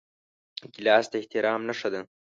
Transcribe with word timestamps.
ګیلاس 0.73 1.05
د 1.11 1.13
احترام 1.21 1.61
نښه 1.67 1.89
ده. 1.93 2.01